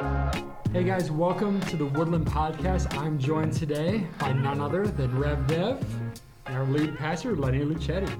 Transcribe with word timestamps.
Hey 0.00 0.84
guys, 0.84 1.10
welcome 1.10 1.60
to 1.62 1.76
the 1.76 1.84
Woodland 1.84 2.24
Podcast. 2.24 2.96
I'm 2.96 3.18
joined 3.18 3.52
today 3.52 4.06
by 4.18 4.32
none 4.32 4.58
other 4.58 4.86
than 4.86 5.18
Rev 5.18 5.46
Dev 5.46 5.84
and 6.46 6.56
our 6.56 6.64
lead 6.64 6.96
pastor, 6.96 7.36
Lenny 7.36 7.58
Luchetti. 7.58 8.10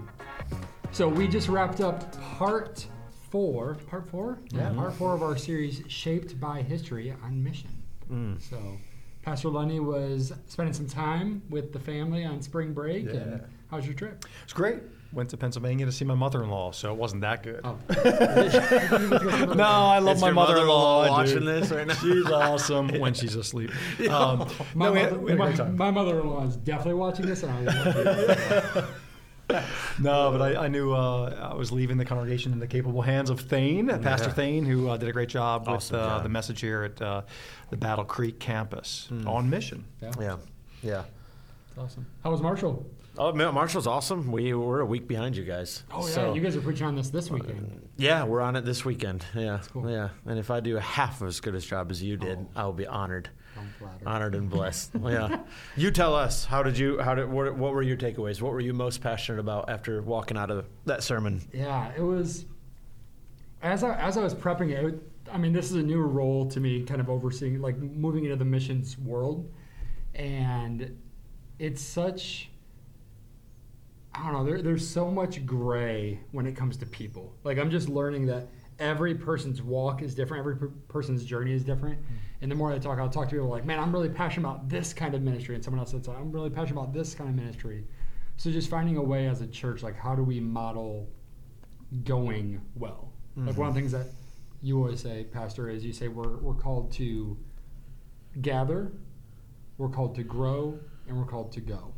So 0.92 1.08
we 1.08 1.26
just 1.26 1.48
wrapped 1.48 1.80
up 1.80 2.20
part 2.20 2.86
four, 3.30 3.76
part 3.88 4.06
four? 4.10 4.38
Yeah, 4.52 4.64
mm-hmm. 4.64 4.78
part 4.78 4.92
four 4.92 5.14
of 5.14 5.22
our 5.22 5.38
series, 5.38 5.82
Shaped 5.88 6.38
by 6.38 6.60
History 6.60 7.14
on 7.24 7.42
Mission. 7.42 7.70
Mm. 8.12 8.42
So 8.42 8.58
Pastor 9.22 9.48
Lenny 9.48 9.80
was 9.80 10.34
spending 10.48 10.74
some 10.74 10.86
time 10.86 11.40
with 11.48 11.72
the 11.72 11.80
family 11.80 12.26
on 12.26 12.42
spring 12.42 12.74
break. 12.74 13.06
Yeah. 13.06 13.12
And 13.12 13.44
how 13.70 13.76
was 13.76 13.86
your 13.86 13.94
trip? 13.94 14.24
It's 14.44 14.52
great. 14.52 14.78
Went 15.12 15.30
to 15.30 15.36
Pennsylvania 15.36 15.86
to 15.86 15.92
see 15.92 16.04
my 16.04 16.14
mother-in-law, 16.14 16.70
so 16.70 16.92
it 16.92 16.96
wasn't 16.96 17.22
that 17.22 17.42
good. 17.42 17.60
Oh. 17.64 17.76
No, 19.56 19.64
I 19.64 19.98
love 19.98 20.16
Is 20.16 20.22
my 20.22 20.30
mother-in-law. 20.30 21.02
mother-in-law 21.02 21.08
watching 21.08 21.44
this 21.44 21.70
right 21.72 21.86
now? 21.86 21.94
She's 21.94 22.26
awesome 22.26 22.88
when 23.00 23.14
she's 23.14 23.34
asleep. 23.34 23.70
Um, 24.08 24.48
My, 24.74 24.86
no, 24.86 24.92
we 24.92 25.00
had, 25.00 25.16
we 25.20 25.30
had 25.32 25.38
my, 25.38 25.64
my 25.64 25.90
mother-in-law 25.90 26.44
is 26.46 26.56
definitely 26.56 26.94
watching 26.94 27.26
this, 27.26 27.42
and 27.42 27.68
I. 27.68 28.84
No, 29.98 30.30
but 30.30 30.40
I, 30.40 30.66
I 30.66 30.68
knew 30.68 30.92
uh, 30.92 31.50
I 31.52 31.54
was 31.56 31.72
leaving 31.72 31.96
the 31.98 32.04
congregation 32.04 32.52
in 32.52 32.60
the 32.60 32.68
capable 32.68 33.02
hands 33.02 33.30
of 33.30 33.40
Thayne, 33.40 33.88
Pastor 34.00 34.30
Thayne, 34.30 34.64
who 34.64 34.88
uh, 34.88 34.96
did 34.96 35.08
a 35.08 35.12
great 35.12 35.28
job 35.28 35.64
Awesome 35.66 35.96
with 35.96 36.04
uh, 36.06 36.08
job. 36.08 36.22
the 36.22 36.28
message 36.28 36.60
here 36.60 36.84
at 36.84 37.02
uh, 37.02 37.22
the 37.70 37.76
Battle 37.76 38.04
Creek 38.04 38.38
campus 38.38 39.08
on 39.26 39.50
mission. 39.50 39.84
Yeah, 40.00 40.12
Yeah, 40.20 40.36
yeah. 40.84 41.02
Awesome. 41.80 42.06
How 42.22 42.30
was 42.30 42.40
Marshall? 42.42 42.86
Oh, 43.18 43.32
Ma- 43.32 43.50
Marshall's 43.50 43.86
awesome. 43.86 44.30
We 44.30 44.54
we're 44.54 44.80
a 44.80 44.86
week 44.86 45.08
behind 45.08 45.36
you 45.36 45.44
guys. 45.44 45.82
Oh 45.90 46.06
yeah, 46.06 46.14
So- 46.14 46.34
you 46.34 46.40
guys 46.40 46.56
are 46.56 46.60
preaching 46.60 46.86
on 46.86 46.94
this 46.94 47.10
this 47.10 47.30
weekend. 47.30 47.60
Uh, 47.60 47.86
yeah, 47.96 48.24
we're 48.24 48.40
on 48.40 48.56
it 48.56 48.64
this 48.64 48.84
weekend. 48.84 49.24
Yeah, 49.34 49.60
cool. 49.72 49.90
yeah. 49.90 50.10
And 50.26 50.38
if 50.38 50.50
I 50.50 50.60
do 50.60 50.76
a 50.76 50.80
half 50.80 51.20
as 51.22 51.40
good 51.40 51.54
a 51.54 51.60
job 51.60 51.90
as 51.90 52.02
you 52.02 52.16
did, 52.16 52.38
oh. 52.38 52.46
I 52.60 52.64
will 52.64 52.72
be 52.72 52.86
honored, 52.86 53.28
honored 54.06 54.34
and 54.34 54.48
blessed. 54.48 54.92
yeah. 55.04 55.40
You 55.76 55.90
tell 55.90 56.14
us 56.14 56.44
how 56.44 56.62
did 56.62 56.78
you 56.78 57.00
how 57.00 57.14
did 57.14 57.28
what, 57.30 57.54
what 57.56 57.72
were 57.72 57.82
your 57.82 57.96
takeaways? 57.96 58.40
What 58.40 58.52
were 58.52 58.60
you 58.60 58.72
most 58.72 59.00
passionate 59.00 59.38
about 59.40 59.68
after 59.68 60.02
walking 60.02 60.36
out 60.36 60.50
of 60.50 60.66
that 60.86 61.02
sermon? 61.02 61.42
Yeah, 61.52 61.92
it 61.96 62.02
was. 62.02 62.46
As 63.62 63.82
I 63.84 63.94
as 63.98 64.16
I 64.16 64.22
was 64.22 64.34
prepping 64.34 64.70
it, 64.70 64.84
it- 64.84 65.02
I 65.32 65.38
mean, 65.38 65.52
this 65.52 65.66
is 65.70 65.76
a 65.76 65.82
new 65.82 66.00
role 66.00 66.48
to 66.50 66.58
me, 66.58 66.82
kind 66.82 67.00
of 67.00 67.08
overseeing, 67.08 67.60
like 67.62 67.76
moving 67.78 68.24
into 68.24 68.34
the 68.34 68.44
missions 68.44 68.98
world, 68.98 69.48
and 70.16 70.96
it's 71.60 71.82
such. 71.82 72.48
I 74.14 74.24
don't 74.24 74.32
know. 74.32 74.44
There, 74.44 74.62
there's 74.62 74.88
so 74.88 75.10
much 75.10 75.46
gray 75.46 76.18
when 76.32 76.46
it 76.46 76.56
comes 76.56 76.76
to 76.78 76.86
people. 76.86 77.36
Like 77.44 77.58
I'm 77.58 77.70
just 77.70 77.88
learning 77.88 78.26
that 78.26 78.48
every 78.80 79.14
person's 79.14 79.62
walk 79.62 80.02
is 80.02 80.14
different. 80.14 80.40
Every 80.40 80.56
per- 80.56 80.72
person's 80.88 81.24
journey 81.24 81.52
is 81.52 81.62
different. 81.62 82.00
Mm-hmm. 82.00 82.14
And 82.40 82.50
the 82.50 82.56
more 82.56 82.72
I 82.72 82.78
talk, 82.78 82.98
I'll 82.98 83.10
talk 83.10 83.28
to 83.28 83.34
people 83.34 83.48
like, 83.48 83.66
man, 83.66 83.78
I'm 83.78 83.92
really 83.92 84.08
passionate 84.08 84.48
about 84.48 84.68
this 84.70 84.94
kind 84.94 85.14
of 85.14 85.20
ministry, 85.20 85.54
and 85.54 85.62
someone 85.62 85.78
else 85.78 85.90
says, 85.90 86.08
I'm 86.08 86.32
really 86.32 86.48
passionate 86.48 86.80
about 86.80 86.94
this 86.94 87.14
kind 87.14 87.28
of 87.28 87.36
ministry. 87.36 87.84
So 88.38 88.50
just 88.50 88.70
finding 88.70 88.96
a 88.96 89.02
way 89.02 89.28
as 89.28 89.42
a 89.42 89.46
church, 89.46 89.82
like 89.82 89.96
how 89.96 90.14
do 90.14 90.22
we 90.22 90.40
model 90.40 91.10
going 92.04 92.60
well? 92.74 93.12
Like 93.36 93.56
one 93.56 93.68
of 93.68 93.74
the 93.74 93.80
mm-hmm. 93.80 93.90
things 93.90 93.92
that 93.92 94.06
you 94.62 94.78
always 94.78 95.00
say, 95.00 95.24
Pastor, 95.24 95.68
is 95.68 95.84
you 95.84 95.92
say 95.92 96.08
we're 96.08 96.38
we're 96.38 96.54
called 96.54 96.90
to 96.92 97.36
gather, 98.40 98.92
we're 99.80 99.88
called 99.88 100.14
to 100.14 100.22
grow, 100.22 100.78
and 101.08 101.16
we're 101.18 101.24
called 101.24 101.50
to 101.52 101.60
go. 101.60 101.92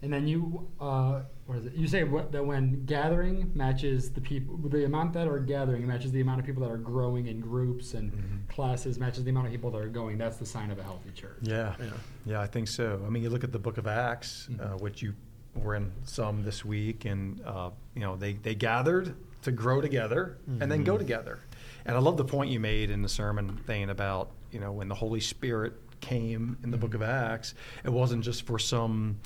And 0.00 0.10
then 0.12 0.26
you, 0.26 0.66
uh, 0.80 1.20
what 1.46 1.58
is 1.58 1.66
it? 1.66 1.74
You 1.74 1.86
say 1.86 2.04
what, 2.04 2.30
that 2.32 2.44
when 2.44 2.84
gathering 2.86 3.50
matches 3.54 4.10
the 4.10 4.20
people, 4.20 4.56
the 4.56 4.84
amount 4.86 5.12
that 5.14 5.26
are 5.28 5.38
gathering 5.40 5.86
matches 5.86 6.12
the 6.12 6.20
amount 6.20 6.40
of 6.40 6.46
people 6.46 6.62
that 6.62 6.70
are 6.70 6.76
growing 6.78 7.26
in 7.26 7.40
groups 7.40 7.94
and 7.94 8.12
classes 8.48 8.98
matches 8.98 9.24
the 9.24 9.30
amount 9.30 9.46
of 9.46 9.52
people 9.52 9.70
that 9.72 9.78
are 9.82 9.88
going. 9.88 10.16
That's 10.16 10.36
the 10.38 10.46
sign 10.46 10.70
of 10.70 10.78
a 10.78 10.82
healthy 10.84 11.10
church. 11.10 11.38
Yeah. 11.42 11.74
Yeah. 11.80 11.90
Yeah, 12.24 12.40
I 12.40 12.46
think 12.46 12.68
so. 12.68 13.02
I 13.06 13.10
mean, 13.10 13.22
you 13.22 13.28
look 13.28 13.44
at 13.44 13.52
the 13.52 13.58
book 13.58 13.76
of 13.76 13.86
Acts, 13.86 14.48
uh, 14.60 14.68
Mhm. 14.68 14.80
which 14.80 15.02
you 15.02 15.14
were 15.56 15.74
in 15.74 15.90
some 16.04 16.42
this 16.44 16.64
week, 16.64 17.04
and 17.04 17.42
uh, 17.44 17.70
you 17.94 18.00
know 18.00 18.16
they 18.16 18.34
they 18.34 18.54
gathered 18.54 19.14
to 19.42 19.50
grow 19.52 19.80
together 19.80 20.38
and 20.60 20.70
then 20.70 20.84
go 20.84 20.96
together. 20.96 21.40
And 21.84 21.96
I 21.96 22.00
love 22.00 22.16
the 22.16 22.24
point 22.24 22.50
you 22.50 22.60
made 22.60 22.90
in 22.90 23.02
the 23.02 23.08
sermon 23.08 23.56
thing 23.66 23.90
about 23.90 24.30
you 24.52 24.60
know 24.60 24.70
when 24.72 24.86
the 24.88 24.94
Holy 24.94 25.20
Spirit 25.20 25.72
came 26.00 26.56
in 26.62 26.70
the 26.70 26.78
book 26.78 26.94
of 26.94 27.00
mm-hmm. 27.00 27.32
Acts, 27.32 27.54
it 27.84 27.90
wasn't 27.90 28.24
just 28.24 28.42
for 28.42 28.58
some 28.58 29.18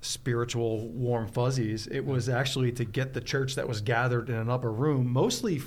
spiritual 0.00 0.88
warm 0.88 1.26
fuzzies. 1.26 1.86
It 1.88 2.04
was 2.04 2.28
mm-hmm. 2.28 2.38
actually 2.38 2.72
to 2.72 2.84
get 2.84 3.14
the 3.14 3.20
church 3.20 3.56
that 3.56 3.68
was 3.68 3.80
gathered 3.80 4.28
in 4.28 4.36
an 4.36 4.48
upper 4.48 4.72
room, 4.72 5.12
mostly 5.12 5.60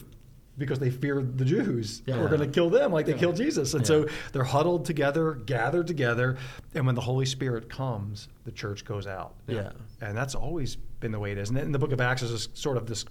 because 0.57 0.79
they 0.79 0.89
feared 0.89 1.37
the 1.37 1.45
Jews 1.45 2.01
Yeah. 2.05 2.21
were 2.21 2.27
going 2.27 2.41
to 2.41 2.47
kill 2.47 2.69
them 2.69 2.91
like 2.91 3.05
they 3.05 3.13
Yeah. 3.13 3.19
killed 3.19 3.35
Jesus. 3.35 3.73
And 3.73 3.85
so 3.87 4.07
they're 4.31 4.43
huddled 4.43 4.85
together, 4.85 5.33
gathered 5.33 5.87
together, 5.87 6.37
and 6.75 6.85
when 6.85 6.93
the 6.95 7.01
Holy 7.01 7.25
Spirit 7.25 7.69
comes, 7.69 8.27
the 8.43 8.51
church 8.51 8.85
goes 8.85 9.07
out. 9.07 9.35
Yeah. 9.47 9.71
And 10.01 10.15
that's 10.15 10.35
always 10.35 10.75
been 10.99 11.11
the 11.11 11.19
way 11.19 11.31
it 11.31 11.37
is. 11.37 11.49
And 11.49 11.57
in 11.57 11.71
the 11.71 11.79
book 11.79 11.91
of 11.91 12.01
Acts 12.01 12.21
is 12.21 12.49
sort 12.53 12.77
of 12.77 12.85
this 12.85 13.05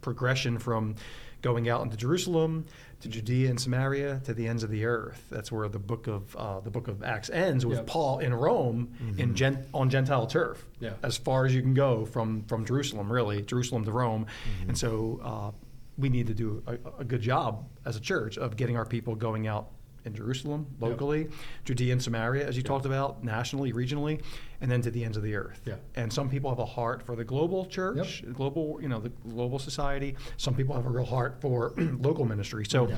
progression 0.00 0.58
from 0.58 0.96
going 1.40 1.68
out 1.68 1.82
into 1.82 1.96
Jerusalem 1.96 2.66
to 3.02 3.08
Judea 3.08 3.50
and 3.50 3.60
Samaria 3.60 4.20
to 4.24 4.34
the 4.34 4.46
ends 4.48 4.62
of 4.62 4.70
the 4.70 4.84
earth. 4.84 5.24
That's 5.30 5.52
where 5.52 5.68
the 5.68 5.78
book 5.78 6.06
of 6.06 6.34
uh, 6.36 6.60
the 6.60 6.70
book 6.70 6.88
of 6.88 7.02
Acts 7.02 7.30
ends 7.30 7.66
with 7.66 7.78
Yep. 7.78 7.86
Paul 7.86 8.18
in 8.20 8.32
Rome 8.32 8.94
in 9.18 9.34
gent- 9.34 9.66
on 9.74 9.90
Gentile 9.90 10.26
turf. 10.26 10.64
Yeah. 10.80 10.92
As 11.02 11.16
far 11.16 11.44
as 11.44 11.54
you 11.54 11.62
can 11.62 11.74
go 11.74 12.06
from 12.06 12.44
from 12.44 12.64
Jerusalem, 12.64 13.12
really 13.12 13.42
Jerusalem 13.42 13.84
to 13.84 13.92
Rome. 13.92 14.26
And 14.68 14.76
so 14.78 15.20
uh, 15.22 15.50
we 15.98 16.08
need 16.08 16.28
to 16.28 16.34
do 16.34 16.62
a, 16.66 17.00
a 17.00 17.04
good 17.04 17.20
job 17.20 17.68
as 17.84 17.96
a 17.96 18.00
church 18.00 18.38
of 18.38 18.56
getting 18.56 18.76
our 18.76 18.86
people 18.86 19.14
going 19.14 19.46
out 19.46 19.71
in 20.04 20.14
Jerusalem 20.14 20.66
locally, 20.80 21.28
Judea 21.64 21.92
and 21.92 22.02
Samaria, 22.02 22.46
as 22.46 22.56
you 22.56 22.62
talked 22.62 22.86
about, 22.86 23.22
nationally, 23.22 23.72
regionally, 23.72 24.20
and 24.60 24.70
then 24.70 24.82
to 24.82 24.90
the 24.90 25.04
ends 25.04 25.16
of 25.16 25.22
the 25.22 25.34
earth. 25.34 25.60
Yeah. 25.64 25.74
And 25.94 26.12
some 26.12 26.28
people 26.28 26.50
have 26.50 26.58
a 26.58 26.64
heart 26.66 27.02
for 27.02 27.16
the 27.16 27.24
global 27.24 27.66
church, 27.66 28.24
global, 28.32 28.78
you 28.82 28.88
know, 28.88 29.00
the 29.00 29.10
global 29.10 29.58
society. 29.58 30.16
Some 30.36 30.54
people 30.54 30.74
have 30.74 30.86
a 30.86 30.90
real 30.90 31.04
heart 31.04 31.40
for 31.40 31.72
local 31.76 32.24
ministry. 32.24 32.64
So, 32.66 32.88
Yeah. 32.88 32.96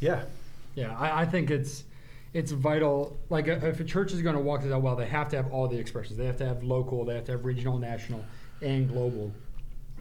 yeah, 0.00 0.24
Yeah, 0.74 0.98
I, 0.98 1.22
I 1.22 1.26
think 1.26 1.50
it's 1.50 1.84
it's 2.32 2.50
vital. 2.50 3.16
Like 3.30 3.48
uh, 3.48 3.52
if 3.62 3.80
a 3.80 3.84
church 3.84 4.12
is 4.12 4.20
going 4.20 4.34
to 4.34 4.42
walk 4.42 4.62
this 4.62 4.72
out 4.72 4.82
well, 4.82 4.96
they 4.96 5.06
have 5.06 5.28
to 5.28 5.36
have 5.36 5.52
all 5.52 5.68
the 5.68 5.78
expressions. 5.78 6.18
They 6.18 6.26
have 6.26 6.36
to 6.38 6.46
have 6.46 6.62
local, 6.64 7.04
they 7.04 7.14
have 7.14 7.24
to 7.26 7.32
have 7.32 7.44
regional, 7.44 7.78
national, 7.78 8.24
and 8.60 8.88
global. 8.88 9.32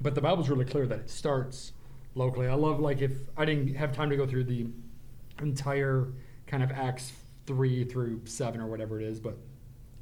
But 0.01 0.15
the 0.15 0.21
Bible's 0.21 0.49
really 0.49 0.65
clear 0.65 0.87
that 0.87 0.99
it 0.99 1.09
starts 1.09 1.73
locally. 2.15 2.47
I 2.47 2.55
love 2.55 2.79
like 2.79 3.01
if 3.01 3.11
I 3.37 3.45
didn't 3.45 3.75
have 3.75 3.91
time 3.93 4.09
to 4.09 4.17
go 4.17 4.25
through 4.25 4.45
the 4.45 4.65
entire 5.41 6.07
kind 6.53 6.61
of 6.61 6.71
Acts 6.71 7.11
three 7.47 7.83
through 7.83 8.21
seven 8.25 8.61
or 8.61 8.67
whatever 8.67 9.01
it 9.01 9.05
is, 9.07 9.19
but 9.19 9.35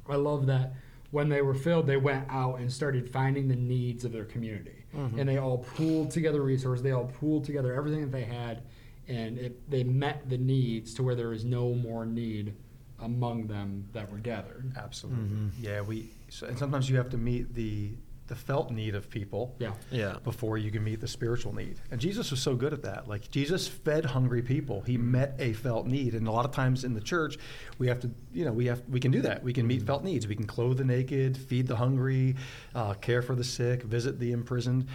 I 0.06 0.16
love 0.16 0.44
that 0.48 0.74
when 1.10 1.30
they 1.30 1.40
were 1.40 1.54
filled, 1.54 1.86
they 1.86 1.96
went 1.96 2.26
out 2.28 2.58
and 2.60 2.70
started 2.70 3.08
finding 3.10 3.48
the 3.48 3.56
needs 3.56 4.04
of 4.04 4.12
their 4.12 4.26
community, 4.26 4.84
and 4.92 5.26
they 5.26 5.38
all 5.38 5.58
pooled 5.76 6.10
together 6.10 6.42
resources. 6.42 6.82
They 6.82 6.90
all 6.90 7.06
pooled 7.06 7.44
together 7.44 7.72
everything 7.74 8.02
that 8.02 8.12
they 8.12 8.24
had, 8.24 8.64
and 9.08 9.38
it, 9.38 9.70
they 9.70 9.82
met 9.82 10.28
the 10.28 10.36
needs 10.36 10.92
to 10.94 11.02
where 11.02 11.14
there 11.14 11.28
was 11.30 11.42
no 11.46 11.72
more 11.72 12.04
need 12.04 12.54
among 13.00 13.46
them 13.46 13.86
that 13.94 14.12
were 14.12 14.18
gathered. 14.18 14.70
absolutely. 14.76 15.24
Mhm. 15.24 15.50
Yeah, 15.58 15.80
we. 15.80 16.10
So, 16.28 16.46
and 16.48 16.58
sometimes 16.58 16.90
you 16.90 16.96
have 16.98 17.08
to 17.10 17.18
meet 17.18 17.54
the 17.54 17.92
the 18.32 18.38
felt 18.38 18.70
need 18.70 18.94
of 18.94 19.10
people. 19.10 19.54
Yeah, 19.58 19.74
Yeah. 19.90 20.16
before 20.24 20.56
you 20.56 20.70
can 20.70 20.82
meet 20.82 21.02
the 21.02 21.06
spiritual 21.06 21.54
need. 21.54 21.76
And 21.90 22.00
Jesus 22.00 22.30
was 22.30 22.40
so 22.40 22.56
good 22.56 22.72
at 22.72 22.82
that. 22.84 23.06
Like 23.06 23.30
Jesus 23.30 23.68
fed 23.68 24.06
hungry 24.06 24.40
people. 24.40 24.80
He 24.80 24.96
met 24.96 25.36
a 25.38 25.52
felt 25.52 25.86
need. 25.86 26.14
And 26.14 26.26
a 26.26 26.30
lot 26.30 26.46
of 26.46 26.50
times 26.52 26.82
in 26.82 26.94
the 26.94 27.00
church, 27.02 27.36
we 27.78 27.88
have 27.88 28.00
to, 28.00 28.10
you 28.32 28.46
know, 28.46 28.52
we 28.52 28.64
have 28.66 28.82
we 28.88 29.00
can 29.00 29.10
do 29.10 29.20
that. 29.20 29.42
We 29.44 29.52
can 29.52 29.66
meet 29.66 29.82
felt 29.82 30.02
needs. 30.02 30.26
We 30.26 30.34
can 30.34 30.46
clothe 30.46 30.78
the 30.78 30.84
naked, 30.84 31.36
feed 31.36 31.66
the 31.66 31.76
hungry, 31.76 32.36
uh, 32.74 32.94
care 32.94 33.20
for 33.20 33.34
the 33.34 33.44
sick, 33.44 33.82
visit 33.82 34.18
the 34.18 34.32
imprisoned. 34.32 34.86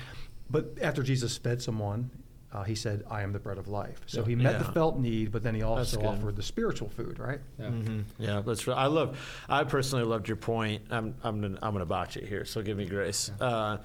But 0.49 0.79
after 0.81 1.03
Jesus 1.03 1.37
fed 1.37 1.61
someone, 1.61 2.09
uh, 2.53 2.63
he 2.63 2.75
said, 2.75 3.03
"I 3.09 3.21
am 3.23 3.33
the 3.33 3.39
bread 3.39 3.57
of 3.57 3.67
life." 3.67 3.99
So 4.05 4.23
he 4.23 4.35
met 4.35 4.59
the 4.59 4.71
felt 4.71 4.97
need, 4.99 5.31
but 5.31 5.43
then 5.43 5.53
he 5.55 5.61
also 5.63 6.01
offered 6.01 6.35
the 6.35 6.43
spiritual 6.43 6.89
food, 6.89 7.19
right? 7.19 7.39
yeah. 7.59 7.69
hmm 7.69 8.01
Yeah, 8.17 8.41
that's 8.45 8.65
right. 8.67 8.77
I 8.77 8.85
love. 8.87 9.17
I 9.49 9.63
personally 9.63 10.05
loved 10.05 10.27
your 10.27 10.37
point. 10.37 10.83
I'm 10.89 11.15
I'm 11.23 11.41
gonna, 11.41 11.59
I'm 11.61 11.73
gonna 11.73 11.85
botch 11.85 12.17
it 12.17 12.25
here, 12.27 12.45
so 12.45 12.61
give 12.61 12.77
me 12.77 12.85
grace. 12.85 13.31
Uh, 13.39 13.77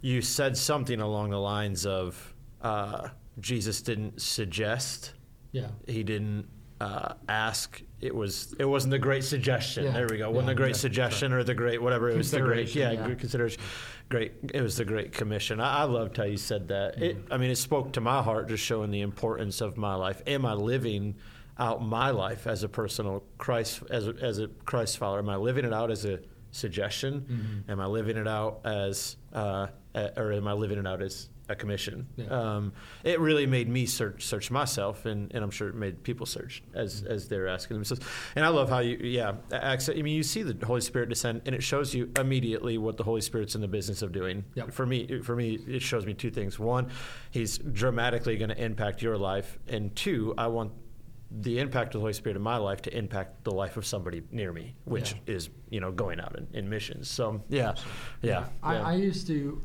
you 0.00 0.20
said 0.22 0.56
something 0.56 1.00
along 1.00 1.30
the 1.30 1.38
lines 1.40 1.86
of 1.86 2.34
uh, 2.62 3.08
Jesus 3.40 3.82
didn't 3.82 4.20
suggest. 4.20 5.14
yeah. 5.52 5.68
He 5.86 6.02
didn't 6.02 6.48
uh, 6.80 7.14
ask. 7.28 7.82
It 8.00 8.14
was. 8.14 8.54
It 8.58 8.64
wasn't 8.64 8.92
the 8.92 8.98
great 8.98 9.24
suggestion. 9.24 9.84
Yeah. 9.84 9.92
There 9.92 10.06
we 10.08 10.18
go. 10.18 10.30
wasn't 10.30 10.46
Yeah, 10.46 10.52
the 10.52 10.56
great 10.56 10.68
yeah, 10.68 10.80
suggestion 10.80 11.32
or 11.32 11.42
the 11.42 11.54
great 11.54 11.82
whatever. 11.82 12.08
It 12.10 12.16
was 12.16 12.30
the 12.30 12.40
great. 12.40 12.74
Yeah, 12.74 12.92
yeah. 12.92 13.04
great 13.04 13.18
consideration. 13.18 13.60
Great. 14.08 14.32
It 14.54 14.62
was 14.62 14.76
the 14.76 14.84
great 14.84 15.12
commission. 15.12 15.60
I, 15.60 15.80
I 15.80 15.82
loved 15.84 16.16
how 16.16 16.24
you 16.24 16.36
said 16.36 16.68
that. 16.68 16.96
Mm-hmm. 16.96 17.32
I 17.32 17.36
mean, 17.38 17.50
it 17.50 17.58
spoke 17.58 17.92
to 17.94 18.00
my 18.00 18.22
heart, 18.22 18.48
just 18.48 18.64
showing 18.64 18.90
the 18.90 19.00
importance 19.00 19.60
of 19.60 19.76
my 19.76 19.94
life. 19.94 20.22
Am 20.26 20.46
I 20.46 20.54
living? 20.54 21.16
out 21.58 21.82
my 21.82 22.10
life 22.10 22.46
as 22.46 22.62
a 22.62 22.68
personal 22.68 23.24
Christ 23.36 23.82
as 23.90 24.06
a, 24.06 24.14
as 24.20 24.38
a 24.38 24.48
Christ 24.64 24.98
follower? 24.98 25.18
Am 25.18 25.28
I 25.28 25.36
living 25.36 25.64
it 25.64 25.72
out 25.72 25.90
as 25.90 26.04
a 26.04 26.20
suggestion? 26.52 27.20
Mm-hmm. 27.20 27.70
Am 27.70 27.80
I 27.80 27.86
living 27.86 28.16
it 28.16 28.28
out 28.28 28.60
as 28.64 29.16
uh, 29.32 29.66
or 30.16 30.32
am 30.32 30.46
I 30.46 30.52
living 30.52 30.78
it 30.78 30.86
out 30.86 31.02
as 31.02 31.28
a 31.48 31.56
commission? 31.56 32.06
Yeah. 32.16 32.26
Um, 32.26 32.72
it 33.04 33.20
really 33.20 33.46
made 33.46 33.68
me 33.68 33.86
search 33.86 34.24
search 34.24 34.50
myself, 34.50 35.06
and, 35.06 35.32
and 35.34 35.42
I'm 35.42 35.50
sure 35.50 35.68
it 35.68 35.74
made 35.74 36.02
people 36.02 36.26
search 36.26 36.62
as 36.74 37.02
Mm-hmm. 37.02 37.12
as 37.12 37.28
they're 37.28 37.48
asking 37.48 37.76
themselves. 37.76 38.04
And 38.36 38.44
I 38.44 38.48
love 38.48 38.68
how 38.68 38.80
you, 38.80 38.96
yeah, 38.98 39.34
access, 39.52 39.96
I 39.96 40.02
mean, 40.02 40.16
you 40.16 40.22
see 40.22 40.42
the 40.42 40.66
Holy 40.66 40.80
Spirit 40.80 41.08
descend, 41.08 41.42
and 41.46 41.54
it 41.54 41.62
shows 41.62 41.94
you 41.94 42.10
immediately 42.18 42.78
what 42.78 42.96
the 42.96 43.04
Holy 43.04 43.20
Spirit's 43.20 43.54
in 43.54 43.60
the 43.60 43.68
business 43.68 44.02
of 44.02 44.12
doing. 44.12 44.44
Yep. 44.54 44.72
For 44.72 44.86
me, 44.86 45.20
for 45.22 45.34
me, 45.36 45.58
it 45.66 45.82
shows 45.82 46.06
me 46.06 46.14
two 46.14 46.30
things. 46.30 46.58
One, 46.58 46.90
He's 47.30 47.58
dramatically 47.58 48.36
going 48.36 48.50
to 48.50 48.62
impact 48.62 49.02
your 49.02 49.16
life, 49.16 49.58
and 49.68 49.94
two, 49.96 50.34
I 50.38 50.46
want 50.48 50.72
the 51.30 51.58
impact 51.58 51.88
of 51.94 51.98
the 51.98 52.00
Holy 52.00 52.14
Spirit 52.14 52.36
in 52.36 52.42
my 52.42 52.56
life 52.56 52.80
to 52.82 52.96
impact 52.96 53.44
the 53.44 53.50
life 53.50 53.76
of 53.76 53.84
somebody 53.84 54.22
near 54.30 54.50
me, 54.50 54.74
which 54.84 55.12
Yeah. 55.26 55.34
is 55.34 55.50
you 55.68 55.78
know 55.80 55.92
going 55.92 56.20
out 56.20 56.36
in, 56.38 56.46
in 56.54 56.68
missions. 56.70 57.10
So 57.10 57.42
yeah, 57.50 57.74
yeah. 58.22 58.46
I, 58.62 58.74
yeah. 58.74 58.82
I 58.88 58.94
used 58.94 59.26
to, 59.26 59.60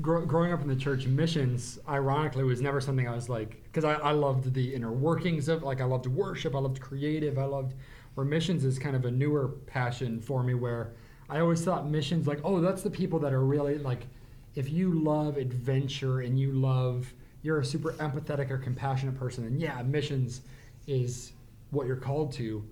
Growing 0.00 0.52
up 0.52 0.60
in 0.60 0.68
the 0.68 0.76
church, 0.76 1.06
missions, 1.06 1.78
ironically, 1.88 2.44
was 2.44 2.60
never 2.60 2.80
something 2.80 3.08
I 3.08 3.14
was 3.14 3.28
like, 3.30 3.62
because 3.64 3.84
I, 3.84 3.94
I 3.94 4.10
loved 4.10 4.52
the 4.52 4.74
inner 4.74 4.92
workings 4.92 5.48
of, 5.48 5.62
like, 5.62 5.80
I 5.80 5.84
loved 5.84 6.06
worship, 6.06 6.54
I 6.54 6.58
loved 6.58 6.80
creative, 6.80 7.38
I 7.38 7.44
loved, 7.44 7.74
where 8.14 8.26
missions 8.26 8.64
is 8.64 8.78
kind 8.78 8.94
of 8.94 9.06
a 9.06 9.10
newer 9.10 9.48
passion 9.66 10.20
for 10.20 10.42
me, 10.42 10.52
where 10.52 10.92
I 11.30 11.40
always 11.40 11.64
thought 11.64 11.88
missions, 11.88 12.26
like, 12.26 12.40
oh, 12.44 12.60
that's 12.60 12.82
the 12.82 12.90
people 12.90 13.18
that 13.20 13.32
are 13.32 13.44
really, 13.44 13.78
like, 13.78 14.06
if 14.54 14.70
you 14.70 14.92
love 14.92 15.38
adventure 15.38 16.20
and 16.20 16.38
you 16.38 16.52
love, 16.52 17.12
you're 17.42 17.60
a 17.60 17.64
super 17.64 17.92
empathetic 17.92 18.50
or 18.50 18.58
compassionate 18.58 19.18
person, 19.18 19.44
and 19.46 19.60
yeah, 19.60 19.80
missions 19.82 20.42
is 20.86 21.32
what 21.70 21.86
you're 21.86 21.96
called 21.96 22.32
to 22.32 22.62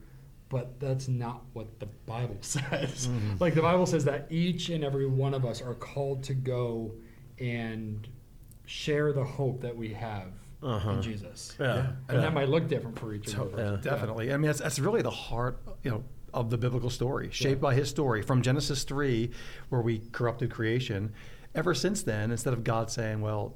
but 0.54 0.78
that's 0.78 1.08
not 1.08 1.42
what 1.52 1.80
the 1.80 1.86
Bible 2.06 2.36
says. 2.40 3.08
Mm-hmm. 3.08 3.34
Like 3.40 3.54
the 3.54 3.62
Bible 3.62 3.86
says 3.86 4.04
that 4.04 4.28
each 4.30 4.68
and 4.68 4.84
every 4.84 5.06
one 5.06 5.34
of 5.34 5.44
us 5.44 5.60
are 5.60 5.74
called 5.74 6.22
to 6.24 6.34
go 6.34 6.92
and 7.38 8.08
share 8.66 9.12
the 9.12 9.24
hope 9.24 9.60
that 9.60 9.76
we 9.76 9.92
have 9.92 10.28
Uh-huh. 10.62 10.92
in 10.92 11.02
Jesus. 11.02 11.54
Yeah. 11.60 11.78
And 11.78 11.96
Yeah. 12.10 12.20
that 12.20 12.32
might 12.34 12.48
look 12.48 12.68
different 12.68 12.98
for 12.98 13.12
each 13.12 13.28
So, 13.28 13.42
of 13.44 13.54
us. 13.54 13.84
Yeah. 13.84 13.90
Definitely. 13.90 14.32
I 14.32 14.36
mean, 14.38 14.46
that's, 14.46 14.60
that's 14.60 14.78
really 14.78 15.02
the 15.02 15.10
heart, 15.10 15.60
you 15.82 15.90
know, 15.90 16.04
of 16.32 16.48
the 16.50 16.56
biblical 16.58 16.88
story, 16.90 17.28
shaped 17.30 17.60
by 17.60 17.74
his 17.74 17.88
story 17.90 18.22
from 18.22 18.40
Genesis 18.42 18.82
3, 18.84 19.30
where 19.68 19.80
we 19.82 19.98
corrupted 20.12 20.50
creation. 20.50 21.12
Ever 21.54 21.74
since 21.74 22.02
then, 22.02 22.30
instead 22.30 22.54
of 22.54 22.64
God 22.64 22.90
saying, 22.90 23.20
well, 23.20 23.54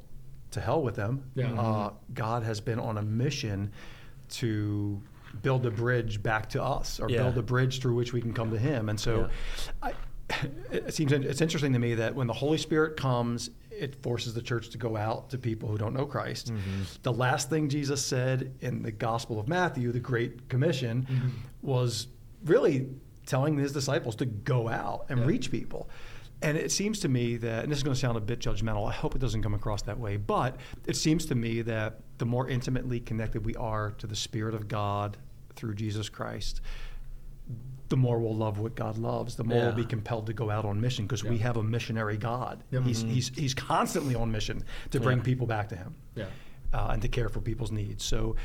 to 0.51 0.61
hell 0.61 0.83
with 0.83 0.95
them, 0.97 1.25
Yeah. 1.35 1.53
uh, 1.61 1.93
God 2.15 2.43
has 2.43 2.61
been 2.61 2.79
on 2.79 2.99
a 2.99 3.03
mission 3.03 3.73
to 4.31 5.01
build 5.43 5.67
a 5.67 5.71
bridge 5.71 6.23
back 6.23 6.49
to 6.51 6.63
us 6.63 7.01
or 7.01 7.09
Yeah. 7.11 7.23
build 7.25 7.39
a 7.39 7.43
bridge 7.43 7.81
through 7.81 7.95
which 7.95 8.13
we 8.13 8.21
can 8.21 8.33
come 8.33 8.51
to 8.51 8.59
him. 8.59 8.89
And 8.89 8.99
so 9.01 9.29
I, 9.83 9.93
it 10.71 10.93
seems 10.95 11.11
it's 11.13 11.41
interesting 11.41 11.73
to 11.73 11.79
me 11.79 11.95
that 11.95 12.15
when 12.15 12.27
the 12.27 12.33
Holy 12.35 12.59
Spirit 12.59 12.97
comes, 12.97 13.51
it 13.79 14.03
forces 14.03 14.35
the 14.35 14.43
church 14.43 14.71
to 14.71 14.79
go 14.79 14.97
out 14.97 15.31
to 15.31 15.39
people 15.39 15.69
who 15.69 15.79
don't 15.79 15.95
know 15.95 16.07
Christ. 16.07 16.53
Mm-hmm. 16.53 16.83
The 17.03 17.13
last 17.13 17.49
thing 17.51 17.69
Jesus 17.69 18.05
said 18.05 18.53
in 18.61 18.83
the 18.83 18.93
Gospel 18.93 19.39
of 19.39 19.49
Matthew, 19.49 19.93
the 19.93 20.01
Great 20.01 20.49
Commission, 20.49 21.07
mm-hmm. 21.11 21.29
was 21.63 22.09
really 22.45 22.89
telling 23.27 23.57
his 23.59 23.73
disciples 23.73 24.17
to 24.17 24.27
go 24.27 24.69
out 24.69 25.07
and 25.09 25.21
Yeah. 25.21 25.27
reach 25.27 25.51
people. 25.51 25.89
And 26.41 26.57
it 26.57 26.71
seems 26.71 27.01
to 27.01 27.09
me 27.09 27.37
that, 27.39 27.65
and 27.65 27.73
this 27.73 27.79
is 27.79 27.83
going 27.83 27.95
to 27.95 28.01
sound 28.01 28.17
a 28.17 28.21
bit 28.21 28.39
judgmental, 28.39 28.89
I 28.89 28.93
hope 28.93 29.15
it 29.15 29.19
doesn't 29.19 29.43
come 29.43 29.55
across 29.55 29.83
that 29.83 29.99
way, 29.99 30.17
but 30.17 30.57
it 30.87 30.97
seems 30.97 31.27
to 31.27 31.35
me 31.35 31.63
that 31.63 32.01
the 32.19 32.27
more 32.27 32.49
intimately 32.49 33.01
connected 33.01 33.45
we 33.45 33.57
are 33.57 33.91
to 33.99 34.07
the 34.07 34.15
Spirit 34.17 34.55
of 34.55 34.69
God 34.69 35.17
through 35.57 35.75
Jesus 35.75 36.09
Christ, 36.09 36.61
the 37.89 37.97
more 37.97 38.19
we'll 38.19 38.35
love 38.37 38.59
what 38.59 38.75
God 38.75 38.99
loves, 38.99 39.37
the 39.37 39.45
more 39.45 39.59
Yeah. 39.59 39.65
we'll 39.67 39.75
be 39.75 39.85
compelled 39.85 40.27
to 40.27 40.33
go 40.33 40.51
out 40.51 40.65
on 40.65 40.81
mission 40.81 41.07
because 41.07 41.25
we 41.25 41.39
have 41.39 41.57
a 41.57 41.63
missionary 41.63 42.17
God. 42.17 42.63
Yep. 42.71 42.83
He's, 42.85 43.01
Mm-hmm. 43.03 43.13
he's, 43.13 43.29
he's 43.29 43.55
constantly 43.55 44.15
on 44.15 44.31
mission 44.31 44.63
to 44.91 45.01
bring 45.01 45.19
Yeah. 45.19 45.25
people 45.25 45.47
back 45.47 45.69
to 45.71 45.77
Him 45.77 45.95
Yeah. 46.15 46.27
uh, 46.73 46.89
and 46.93 47.01
to 47.03 47.09
care 47.09 47.29
for 47.29 47.41
people's 47.41 47.73
needs. 47.73 48.05
So 48.05 48.37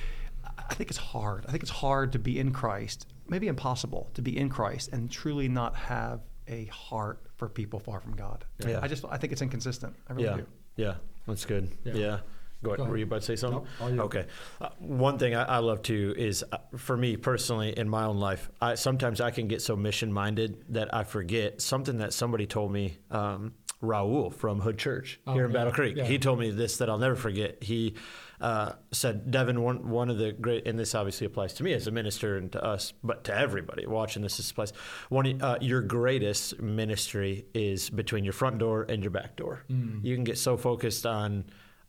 I 0.70 0.74
think 0.76 0.90
it's 0.90 0.98
hard. 1.00 1.46
I 1.48 1.52
think 1.52 1.64
it's 1.64 1.72
hard 1.72 2.12
to 2.14 2.20
be 2.20 2.40
in 2.40 2.52
Christ, 2.52 3.08
maybe 3.28 3.48
impossible 3.48 4.10
to 4.14 4.22
be 4.22 4.38
in 4.38 4.50
Christ 4.50 4.90
and 4.94 5.12
truly 5.12 5.48
not 5.50 5.76
have 5.76 6.22
a 6.48 6.66
heart 6.66 7.22
for 7.36 7.50
people 7.50 7.80
far 7.80 8.00
from 8.00 8.16
God. 8.16 8.46
Yeah. 8.66 8.80
I 8.82 8.88
just 8.88 9.04
I 9.10 9.18
think 9.18 9.34
it's 9.34 9.42
inconsistent. 9.42 9.96
I 10.10 10.14
really 10.14 10.26
yeah, 10.26 10.36
do. 10.38 10.46
yeah, 10.78 10.94
that's 11.28 11.46
good. 11.46 11.70
Yeah. 11.84 12.20
Go 12.64 12.70
ahead. 12.72 12.78
Go 12.78 12.84
ahead. 12.84 12.92
Were 12.92 12.98
you 12.98 13.04
about 13.06 13.22
to 13.22 13.26
say 13.26 13.36
something? 13.36 13.68
Okay. 14.00 14.26
Uh, 14.60 14.70
one 14.80 15.18
thing 15.20 15.36
I, 15.36 15.44
I 15.44 15.58
love 15.60 15.82
too 15.82 16.14
is 16.18 16.44
uh, 16.52 16.58
for 16.78 16.98
me 16.98 17.18
personally 17.18 17.78
in 17.78 17.88
my 17.90 18.06
own 18.06 18.18
life, 18.20 18.50
I 18.62 18.76
sometimes 18.76 19.22
I 19.22 19.32
can 19.32 19.48
get 19.48 19.62
so 19.62 19.76
mission 19.76 20.12
minded 20.12 20.64
that 20.70 20.94
I 20.94 21.04
forget 21.04 21.62
something 21.62 21.98
that 22.00 22.14
somebody 22.14 22.46
told 22.46 22.72
me. 22.72 22.98
Um, 23.12 23.54
Raul 23.84 24.34
from 24.34 24.62
Hood 24.62 24.78
Church 24.78 25.20
Oh, 25.28 25.34
here 25.34 25.44
in 25.44 25.52
yeah, 25.52 25.58
Battle 25.58 25.74
Creek. 25.74 25.98
yeah. 25.98 26.06
He 26.06 26.18
told 26.18 26.40
me 26.40 26.52
this 26.52 26.78
that 26.78 26.90
I'll 26.90 26.98
never 26.98 27.18
forget. 27.18 27.62
He 27.62 27.96
uh, 28.40 28.72
said, 28.92 29.30
Devon, 29.30 29.62
one, 29.62 29.90
one 29.90 30.10
of 30.10 30.18
the 30.18 30.32
great, 30.32 30.66
and 30.66 30.80
this 30.80 30.96
obviously 30.96 31.28
applies 31.28 31.54
to 31.56 31.64
me 31.64 31.74
as 31.74 31.86
a 31.86 31.92
minister 31.92 32.38
and 32.38 32.50
to 32.54 32.64
us, 32.64 32.94
but 33.04 33.26
to 33.26 33.36
everybody 33.36 33.86
watching 33.86 34.22
this, 34.24 34.38
this 34.38 34.50
applies. 34.52 34.72
One, 35.10 35.42
uh, 35.42 35.58
your 35.60 35.82
greatest 35.82 36.62
ministry 36.62 37.46
is 37.54 37.90
between 37.90 38.24
your 38.24 38.32
front 38.32 38.58
door 38.58 38.86
and 38.88 39.04
your 39.04 39.12
back 39.12 39.36
door. 39.36 39.66
Mm. 39.70 40.02
You 40.02 40.16
can 40.16 40.24
get 40.24 40.38
so 40.38 40.56
focused 40.56 41.06
on 41.06 41.44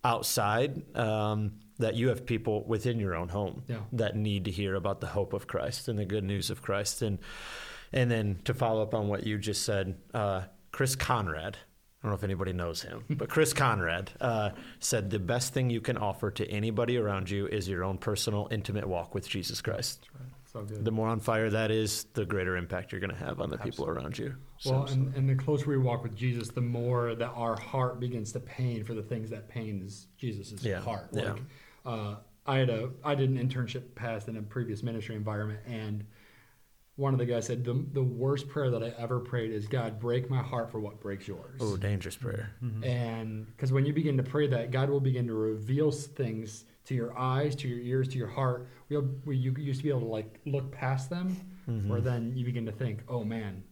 outside 0.04 0.96
um, 0.96 1.52
that 1.78 1.94
you 1.94 2.08
have 2.08 2.24
people 2.26 2.64
within 2.66 3.00
your 3.00 3.14
own 3.16 3.28
home 3.28 3.62
Yeah. 3.68 3.78
that 3.92 4.14
need 4.16 4.44
to 4.44 4.50
hear 4.50 4.74
about 4.74 5.00
the 5.00 5.08
hope 5.08 5.32
of 5.32 5.46
Christ 5.46 5.88
and 5.88 5.98
the 5.98 6.04
good 6.04 6.24
news 6.24 6.50
of 6.50 6.62
Christ. 6.62 7.02
And 7.02 7.18
and 7.92 8.10
then 8.10 8.40
to 8.44 8.54
follow 8.54 8.82
up 8.82 8.92
on 8.94 9.06
what 9.08 9.24
you 9.24 9.38
just 9.38 9.62
said, 9.62 9.96
uh, 10.12 10.42
Chris 10.72 10.96
Conrad. 10.96 11.56
I 12.02 12.06
don't 12.06 12.10
know 12.10 12.16
if 12.16 12.24
anybody 12.24 12.52
knows 12.52 12.82
him, 12.82 13.04
but 13.10 13.28
Chris 13.30 13.52
Conrad 13.54 14.10
uh, 14.20 14.50
said 14.80 15.10
the 15.10 15.18
best 15.20 15.54
thing 15.54 15.70
you 15.70 15.80
can 15.80 15.96
offer 15.96 16.30
to 16.32 16.46
anybody 16.50 16.98
around 16.98 17.30
you 17.30 17.46
is 17.46 17.68
your 17.68 17.82
own 17.84 17.96
personal, 17.98 18.48
intimate 18.50 18.86
walk 18.86 19.14
with 19.14 19.28
Jesus 19.28 19.62
Christ. 19.62 20.08
So 20.54 20.62
good. 20.62 20.84
The 20.84 20.90
more 20.92 21.08
on 21.08 21.18
fire 21.18 21.50
that 21.50 21.72
is, 21.72 22.04
the 22.14 22.24
greater 22.24 22.56
impact 22.56 22.92
you're 22.92 23.00
going 23.00 23.10
to 23.10 23.16
have 23.16 23.40
on 23.40 23.50
the 23.50 23.58
people 23.58 23.88
around 23.88 24.16
you. 24.16 24.36
Well, 24.64 24.84
and, 24.84 25.12
and 25.16 25.28
the 25.28 25.34
closer 25.34 25.68
we 25.68 25.78
walk 25.78 26.04
with 26.04 26.14
Jesus, 26.14 26.48
the 26.48 26.60
more 26.60 27.16
that 27.16 27.30
our 27.34 27.56
heart 27.56 27.98
begins 27.98 28.30
to 28.32 28.40
pain 28.40 28.84
for 28.84 28.94
the 28.94 29.02
things 29.02 29.28
that 29.30 29.48
pains 29.48 30.06
Jesus' 30.16 30.62
Yeah, 30.62 30.80
heart. 30.80 31.08
yeah. 31.12 31.32
Like, 31.32 31.42
uh, 31.84 32.14
I 32.46 32.58
had 32.58 32.70
a 32.70 32.90
I 33.02 33.16
did 33.16 33.30
an 33.30 33.36
internship 33.36 33.94
past 33.96 34.28
in 34.28 34.36
a 34.36 34.42
previous 34.42 34.84
ministry 34.84 35.16
environment, 35.16 35.60
and 35.66 36.04
one 36.96 37.12
of 37.12 37.18
the 37.18 37.26
guys 37.26 37.46
said 37.46 37.64
the 37.64 37.84
the 37.92 38.02
worst 38.02 38.48
prayer 38.48 38.70
that 38.70 38.82
I 38.82 38.92
ever 38.96 39.18
prayed 39.18 39.50
is 39.50 39.66
God 39.66 39.98
break 39.98 40.30
my 40.30 40.42
heart 40.42 40.70
for 40.70 40.78
what 40.78 41.00
breaks 41.00 41.26
yours. 41.26 41.58
Oh, 41.60 41.76
dangerous 41.76 42.16
prayer. 42.16 42.54
And 42.84 43.46
because 43.46 43.72
when 43.72 43.86
you 43.86 43.92
begin 43.92 44.16
to 44.18 44.22
pray 44.22 44.46
that, 44.46 44.70
God 44.70 44.88
will 44.88 45.00
begin 45.00 45.26
to 45.26 45.34
reveal 45.34 45.90
things 45.90 46.64
to 46.86 46.94
your 46.94 47.16
eyes, 47.18 47.54
to 47.56 47.68
your 47.68 47.78
ears, 47.80 48.08
to 48.08 48.18
your 48.18 48.28
heart. 48.28 48.68
Where 48.88 49.00
you'll- 49.00 49.14
where 49.24 49.34
you 49.36 49.54
used 49.58 49.80
to 49.80 49.84
be 49.84 49.90
able 49.90 50.00
to 50.00 50.06
like 50.06 50.38
look 50.44 50.70
past 50.72 51.10
them, 51.10 51.36
where 51.86 52.00
then 52.00 52.32
you 52.36 52.44
begin 52.44 52.66
to 52.66 52.72
think, 52.72 53.02
oh 53.08 53.24
man, 53.24 53.62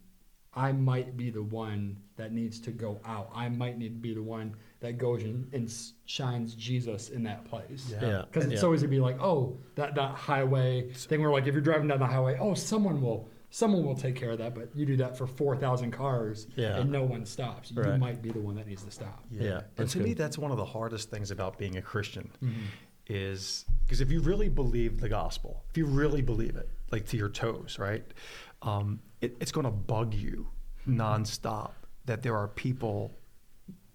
I 0.55 0.71
might 0.71 1.17
be 1.17 1.29
the 1.31 1.41
one 1.43 1.97
that 2.15 2.31
needs 2.31 2.59
to 2.61 2.71
go 2.71 2.99
out. 3.05 3.29
I 3.33 3.49
might 3.49 3.77
need 3.77 3.89
to 3.89 3.99
be 3.99 4.13
the 4.13 4.21
one 4.21 4.55
that 4.81 4.97
goes 4.99 5.23
and, 5.23 5.51
and 5.53 5.73
shines 6.05 6.53
Jesus 6.55 7.09
in 7.09 7.23
that 7.23 7.45
place. 7.45 7.89
Yeah. 7.91 8.01
Yeah. 8.07 8.21
Because 8.31 8.45
it's 8.51 8.61
yeah. 8.61 8.65
always 8.65 8.81
going 8.81 8.91
to 8.91 8.95
be 8.97 8.99
like, 9.01 9.19
oh, 9.19 9.57
that, 9.75 9.95
that 9.95 10.11
highway 10.15 10.91
thing 10.91 11.21
where 11.21 11.31
like 11.31 11.47
if 11.47 11.53
you're 11.53 11.61
driving 11.61 11.87
down 11.87 11.99
the 11.99 12.05
highway, 12.05 12.37
oh, 12.39 12.53
someone 12.53 13.01
will 13.01 13.29
someone 13.49 13.85
will 13.85 13.95
take 13.95 14.15
care 14.15 14.31
of 14.31 14.39
that. 14.39 14.53
But 14.55 14.69
you 14.75 14.85
do 14.85 14.97
that 14.97 15.15
for 15.17 15.25
four 15.27 15.55
thousand 15.55 15.91
cars, 15.91 16.47
Yeah. 16.55 16.77
and 16.79 16.91
no 16.91 17.03
one 17.03 17.25
stops. 17.25 17.71
You 17.71 17.81
Right. 17.83 17.99
might 17.99 18.21
be 18.21 18.31
the 18.31 18.39
one 18.41 18.55
that 18.55 18.67
needs 18.67 18.83
to 18.83 18.91
stop. 18.91 19.23
Yeah, 19.31 19.41
and 19.57 19.63
that's 19.75 19.93
to 19.93 19.99
me, 19.99 20.13
that's 20.15 20.37
one 20.39 20.49
of 20.51 20.57
the 20.57 20.65
hardest 20.65 21.09
things 21.11 21.29
about 21.31 21.57
being 21.59 21.77
a 21.77 21.81
Christian 21.81 22.29
Mm-hmm. 22.43 22.61
Is 23.07 23.65
because 23.85 24.01
if 24.01 24.11
you 24.11 24.21
really 24.21 24.49
believe 24.49 24.99
the 24.99 25.09
gospel, 25.09 25.63
if 25.69 25.77
you 25.77 25.85
really 25.85 26.21
believe 26.21 26.55
it, 26.55 26.69
like 26.91 27.05
to 27.07 27.17
your 27.17 27.29
toes, 27.29 27.77
right, 27.79 28.03
um, 28.61 28.99
it, 29.21 29.35
it's 29.39 29.51
going 29.51 29.65
to 29.65 29.71
bug 29.71 30.13
you 30.13 30.47
nonstop 30.87 31.71
that 32.05 32.21
there 32.21 32.35
are 32.35 32.47
people 32.47 33.17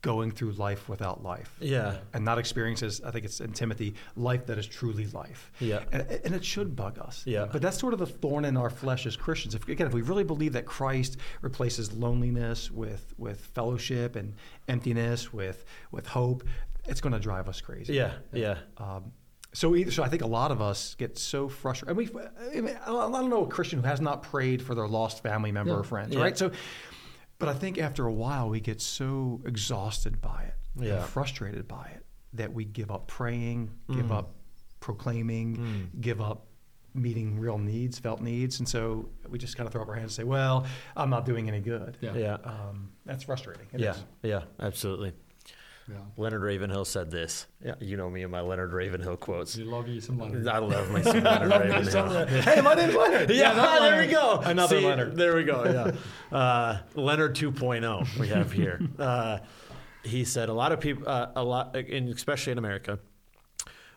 going 0.03 0.31
through 0.31 0.53
life 0.53 0.89
without 0.89 1.23
life. 1.25 1.57
Yeah. 1.61 1.97
And 2.15 2.25
not 2.25 2.39
experiences, 2.39 3.01
I 3.05 3.11
think 3.11 3.25
it's 3.25 3.41
in 3.41 3.53
Timothy, 3.53 3.95
life 4.17 4.47
that 4.47 4.57
is 4.59 4.67
truly 4.67 5.07
life. 5.07 5.51
Yeah. 5.59 5.83
And, 5.91 6.03
and 6.25 6.35
it 6.35 6.45
should 6.45 6.77
bug 6.77 6.99
us. 7.01 7.23
Yeah. 7.27 7.47
But 7.51 7.63
that's 7.63 7.79
sort 7.79 7.93
of 7.93 7.99
the 7.99 8.07
thorn 8.07 8.45
in 8.45 8.57
our 8.57 8.71
flesh 8.71 9.07
as 9.07 9.17
Christians. 9.17 9.55
If, 9.57 9.69
again, 9.69 9.89
if 9.89 9.93
we 9.93 10.03
really 10.03 10.25
believe 10.25 10.53
that 10.53 10.67
Christ 10.67 11.17
replaces 11.43 11.93
loneliness 11.93 12.71
with, 12.71 13.13
with 13.19 13.41
fellowship 13.41 14.15
and 14.15 14.35
emptiness 14.69 15.33
with, 15.33 15.65
with 15.91 16.07
hope, 16.07 16.45
it's 16.87 17.01
going 17.01 17.13
to 17.13 17.19
drive 17.21 17.49
us 17.49 17.61
crazy. 17.61 17.95
Yeah, 17.95 18.13
yeah. 18.33 18.59
Um, 18.77 19.13
so 19.53 19.75
either, 19.75 19.91
so 19.91 20.03
I 20.03 20.09
think 20.09 20.23
a 20.23 20.27
lot 20.27 20.53
of 20.53 20.61
us 20.61 20.95
get 20.95 21.19
so 21.19 21.49
frustrated. 21.49 21.99
And 21.99 22.15
we, 22.15 22.21
I, 22.57 22.61
mean, 22.61 22.79
I 22.83 22.87
don't 22.87 23.15
I 23.15 23.21
don't 23.21 23.31
know 23.31 23.45
a 23.45 23.49
Christian 23.49 23.81
who 23.81 23.89
has 23.89 24.01
not 24.01 24.23
prayed 24.23 24.63
for 24.63 24.75
their 24.75 24.87
lost 24.87 25.23
family 25.23 25.51
member 25.53 25.73
Yeah. 25.73 25.79
or 25.79 25.83
friends, 25.83 26.15
Yeah. 26.15 26.21
right? 26.21 26.37
So, 26.39 26.51
but 27.39 27.49
I 27.49 27.55
think 27.55 27.79
after 27.79 28.07
a 28.07 28.13
while 28.13 28.49
we 28.49 28.61
get 28.61 28.81
so 28.81 29.41
exhausted 29.45 30.21
by 30.21 30.43
it, 30.45 30.55
Yeah. 30.85 30.97
and 30.97 31.05
frustrated 31.05 31.67
by 31.69 31.87
it, 31.95 32.05
that 32.35 32.53
we 32.53 32.65
give 32.65 32.91
up 32.91 33.07
praying, 33.09 33.71
give 33.89 34.07
Mm. 34.07 34.11
up 34.13 34.35
proclaiming, 34.81 35.91
give 36.01 36.21
up 36.21 36.47
meeting 36.95 37.39
real 37.39 37.59
needs, 37.59 37.99
felt 37.99 38.21
needs, 38.21 38.59
and 38.59 38.69
so 38.69 39.09
we 39.29 39.39
just 39.39 39.57
kind 39.57 39.67
of 39.67 39.73
throw 39.73 39.83
up 39.83 39.89
our 39.89 39.95
hands 39.95 40.19
and 40.19 40.25
say, 40.25 40.25
"Well, 40.25 40.67
I'm 40.97 41.11
not 41.11 41.25
doing 41.25 41.49
any 41.49 41.61
good." 41.61 41.97
Yeah. 42.01 42.15
Yeah. 42.15 42.35
Um, 42.45 42.91
that's 43.05 43.23
frustrating. 43.25 43.67
It 43.73 43.81
yeah, 43.81 43.91
is. 43.93 44.05
yeah, 44.23 44.43
absolutely. 44.59 45.13
Yeah. 45.91 45.97
Leonard 46.17 46.43
Ravenhill 46.43 46.85
said 46.85 47.11
this. 47.11 47.47
Yeah, 47.65 47.75
you 47.81 47.97
know 47.97 48.11
me 48.11 48.23
and 48.23 48.31
my 48.31 48.41
Leonard 48.41 48.73
Ravenhill 48.73 49.17
quotes. 49.17 49.57
You 49.57 49.65
love 49.65 49.89
you 49.89 50.01
some 50.01 50.19
Leonard. 50.19 50.47
I 50.47 50.59
love 50.59 50.91
my 50.91 51.01
Leonard 51.03 51.51
Ravenhill. 51.51 52.27
hey, 52.43 52.61
my 52.61 52.75
name's 52.75 52.95
Leonard. 52.95 53.31
Yeah, 53.35 53.55
that's 53.55 53.81
there 53.81 54.01
we 54.07 54.13
go. 54.13 54.41
Another 54.45 54.79
See, 54.81 54.87
Leonard. 54.87 55.17
There 55.17 55.35
we 55.37 55.45
go. 55.45 55.65
Yeah, 56.33 56.37
uh, 56.37 56.79
Leonard 56.95 57.35
2.0 57.37 58.19
we 58.19 58.29
have 58.29 58.53
here. 58.53 58.81
Uh, 58.99 59.39
he 60.05 60.25
said 60.25 60.49
a 60.49 60.53
lot 60.55 60.73
of 60.73 60.81
people, 60.81 61.09
uh, 61.09 61.29
a 61.37 61.43
lot, 61.43 61.75
in, 61.77 62.09
especially 62.09 62.53
in 62.53 62.59
America, 62.59 62.99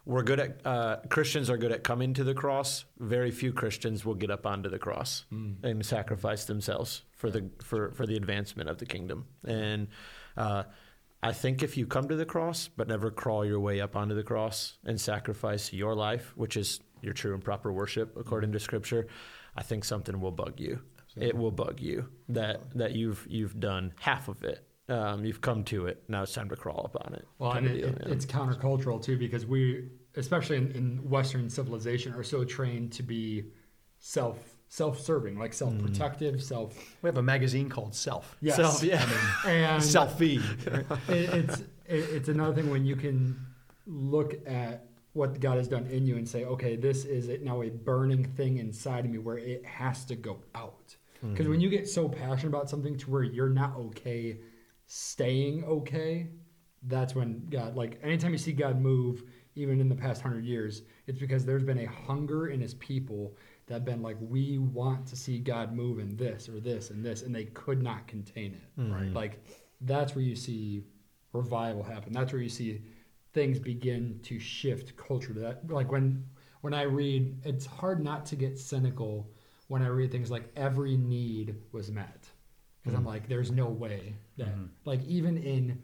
we're 0.06 0.24
good 0.24 0.40
at 0.40 0.66
uh, 0.66 0.98
Christians 1.10 1.50
are 1.50 1.58
good 1.58 1.72
at 1.72 1.84
coming 1.84 2.14
to 2.16 2.24
the 2.24 2.34
cross. 2.34 2.86
Very 3.00 3.32
few 3.32 3.54
Christians 3.54 4.04
will 4.04 4.16
get 4.16 4.32
up 4.32 4.46
onto 4.48 4.70
the 4.70 4.80
cross 4.80 5.26
and 5.30 5.86
sacrifice 5.86 6.46
themselves 6.46 7.04
for 7.12 7.30
the 7.30 7.50
for 7.64 7.92
for 7.92 8.08
the 8.08 8.16
advancement 8.16 8.68
of 8.70 8.80
the 8.80 8.86
kingdom. 8.88 9.28
And 9.46 9.90
uh, 10.36 10.64
I 11.24 11.34
think 11.34 11.62
if 11.62 11.78
you 11.78 11.86
come 11.86 12.08
to 12.08 12.16
the 12.16 12.26
cross 12.26 12.68
but 12.76 12.88
never 12.88 13.12
crawl 13.12 13.46
your 13.46 13.60
way 13.60 13.80
up 13.82 13.96
onto 13.96 14.16
the 14.16 14.24
cross 14.24 14.78
and 14.86 15.00
sacrifice 15.00 15.72
your 15.72 15.96
life, 15.96 16.34
which 16.36 16.58
is 16.58 16.80
your 17.02 17.14
true 17.14 17.34
and 17.34 17.44
proper 17.44 17.72
worship 17.72 18.16
according 18.18 18.52
to 18.54 18.60
Scripture, 18.60 19.08
I 19.56 19.64
think 19.64 19.84
something 19.86 20.20
will 20.20 20.32
bug 20.32 20.60
you. 20.60 20.82
It 21.18 21.36
will 21.36 21.52
bug 21.52 21.80
you 21.82 22.08
that 22.30 22.62
that 22.76 22.94
you've 22.94 23.28
you've 23.30 23.60
done 23.60 23.94
half 24.00 24.30
of 24.30 24.44
it. 24.44 24.66
Um, 24.88 25.24
you've 25.26 25.42
come 25.42 25.64
to 25.66 25.86
it. 25.88 26.04
Now 26.08 26.24
it's 26.24 26.34
time 26.34 26.50
to 26.50 26.56
crawl 26.56 26.82
up 26.86 27.06
on 27.06 27.14
it. 27.14 27.28
Well, 27.38 27.52
and 27.54 27.68
it, 27.68 27.74
deal, 27.82 27.90
it- 27.90 28.08
it's 28.14 28.26
countercultural 28.26 29.02
too 29.04 29.18
because 29.18 29.46
we, 29.46 29.90
especially 30.16 30.58
in, 30.58 30.72
in 30.72 31.10
Western 31.10 31.50
civilization, 31.50 32.14
are 32.14 32.24
so 32.24 32.44
trained 32.46 32.94
to 32.94 33.04
be 33.04 33.44
self 34.02 34.38
self-serving, 34.68 35.38
like 35.38 35.54
self-protective, 35.54 36.36
mm. 36.36 36.42
self. 36.42 36.96
We 37.02 37.10
have 37.10 37.18
a 37.18 37.22
magazine 37.22 37.68
called 37.68 37.94
Self. 37.94 38.38
Yes. 38.40 38.56
Self, 38.56 38.82
yeah. 38.82 39.06
And 39.46 39.84
Selfie. 39.84 40.42
it, 41.10 41.30
it's 41.34 41.60
it, 41.60 41.66
it's 41.88 42.30
another 42.30 42.54
thing 42.54 42.72
when 42.72 42.86
you 42.86 42.96
can 42.96 43.38
look 43.86 44.36
at 44.48 44.88
what 45.12 45.42
God 45.42 45.58
has 45.58 45.68
done 45.68 45.88
in 45.88 46.06
you 46.06 46.16
and 46.16 46.28
say, 46.28 46.46
okay, 46.46 46.78
this 46.78 47.04
is 47.04 47.28
it 47.28 47.44
now 47.44 47.64
a 47.64 47.70
burning 47.70 48.24
thing 48.24 48.60
inside 48.60 49.04
of 49.04 49.12
me 49.12 49.18
where 49.18 49.38
it 49.38 49.66
has 49.66 50.06
to 50.06 50.16
go 50.16 50.40
out. 50.56 50.96
Mm. 51.24 51.32
Because 51.32 51.50
when 51.50 51.60
you 51.60 51.70
get 51.70 51.90
so 51.90 52.08
passionate 52.08 52.48
about 52.48 52.70
something 52.70 52.98
to 52.98 53.12
where 53.12 53.24
you're 53.24 53.50
not 53.50 53.76
okay 53.76 54.38
staying 54.88 55.66
okay, 55.66 56.30
that's 56.84 57.14
when 57.14 57.46
God, 57.50 57.76
like 57.76 58.00
anytime 58.02 58.32
you 58.32 58.38
see 58.38 58.54
God 58.54 58.80
move, 58.80 59.24
even 59.56 59.82
in 59.82 59.90
the 59.90 59.96
past 59.96 60.22
hundred 60.22 60.46
years, 60.46 60.84
it's 61.08 61.20
because 61.20 61.46
there's 61.46 61.64
been 61.64 61.80
a 61.80 61.86
hunger 61.86 62.48
in 62.48 62.62
his 62.62 62.74
people 62.76 63.36
that 63.72 63.76
have 63.76 63.86
been 63.86 64.02
like, 64.02 64.18
we 64.20 64.58
want 64.58 65.08
to 65.08 65.16
see 65.16 65.40
God 65.40 65.74
move 65.74 66.00
in 66.00 66.18
this 66.18 66.50
or 66.50 66.60
this 66.60 66.90
and 66.90 67.06
this, 67.06 67.22
and 67.22 67.34
they 67.34 67.46
could 67.46 67.82
not 67.82 68.06
contain 68.06 68.54
it. 68.54 68.82
Mm-hmm. 68.82 68.94
Right. 68.94 69.14
Like 69.14 69.46
that's 69.80 70.14
where 70.14 70.26
you 70.26 70.36
see 70.36 70.84
revival 71.32 71.82
happen. 71.82 72.12
That's 72.12 72.34
where 72.34 72.42
you 72.42 72.50
see 72.50 72.82
things 73.34 73.60
begin 73.60 74.20
to 74.24 74.40
shift 74.40 74.98
culture 74.98 75.34
to 75.34 75.40
that. 75.40 75.72
Like 75.72 75.90
when 75.90 76.26
when 76.60 76.74
I 76.74 76.82
read, 76.82 77.40
it's 77.46 77.66
hard 77.66 78.04
not 78.04 78.26
to 78.28 78.36
get 78.36 78.60
cynical 78.60 79.30
when 79.70 79.82
I 79.82 79.88
read 79.88 80.12
things 80.12 80.30
like 80.30 80.52
every 80.58 80.98
need 80.98 81.56
was 81.72 81.90
met. 81.90 82.28
Because 82.84 82.94
I'm 82.94 83.02
mm-hmm. 83.02 83.08
like, 83.08 83.30
there's 83.30 83.52
no 83.52 83.68
way 83.68 84.16
that 84.38 84.50
mm-hmm. 84.50 84.66
like 84.84 85.02
even 85.06 85.38
in 85.38 85.82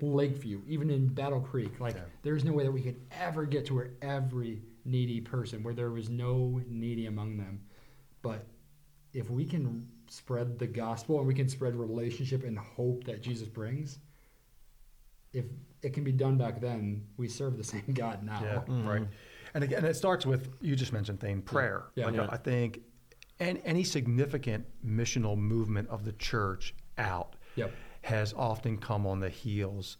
Lakeview, 0.00 0.62
even 0.66 0.88
in 0.88 1.08
Battle 1.08 1.40
Creek, 1.40 1.80
like 1.80 1.96
Yeah. 1.96 2.04
there's 2.22 2.44
no 2.44 2.52
way 2.52 2.64
that 2.64 2.72
we 2.72 2.80
could 2.80 3.00
ever 3.10 3.44
get 3.44 3.66
to 3.66 3.74
where 3.74 3.90
every 4.00 4.62
needy 4.86 5.20
person, 5.20 5.62
where 5.62 5.74
there 5.74 5.90
was 5.90 6.08
no 6.08 6.60
needy 6.68 7.06
among 7.06 7.36
them. 7.36 7.60
But 8.22 8.46
if 9.12 9.30
we 9.30 9.44
can 9.44 9.88
spread 10.08 10.58
the 10.58 10.66
gospel 10.66 11.18
and 11.18 11.26
we 11.26 11.34
can 11.34 11.48
spread 11.48 11.74
relationship 11.74 12.44
and 12.44 12.58
hope 12.58 13.04
that 13.04 13.22
Jesus 13.22 13.48
brings, 13.48 13.98
if 15.32 15.44
it 15.82 15.92
can 15.92 16.04
be 16.04 16.12
done 16.12 16.36
back 16.36 16.60
then, 16.60 17.06
we 17.16 17.28
serve 17.28 17.56
the 17.56 17.64
same 17.74 17.84
God 17.92 18.22
now. 18.22 18.40
Yeah, 18.42 18.54
mm-hmm. 18.56 18.88
right. 18.88 19.02
And 19.54 19.64
again, 19.64 19.84
it 19.84 19.94
starts 19.94 20.26
with 20.26 20.48
you 20.60 20.76
just 20.76 20.92
mentioned 20.92 21.20
thing 21.20 21.42
prayer. 21.42 21.84
Yeah. 21.94 22.06
like 22.06 22.14
Yeah. 22.16 22.28
I 22.30 22.36
think 22.36 22.80
any, 23.40 23.60
any 23.64 23.84
significant 23.84 24.66
missional 24.84 25.36
movement 25.36 25.88
of 25.88 26.04
the 26.04 26.12
church 26.12 26.74
out 26.98 27.36
Yep. 27.56 27.72
has 28.02 28.34
often 28.34 28.76
come 28.76 29.06
on 29.06 29.20
the 29.20 29.30
heels 29.30 29.96